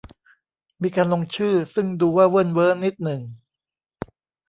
[0.81, 3.21] มีการลงชื่อ ซึ่งดูว่าเวิ่นเว้อนิดหนึ่ง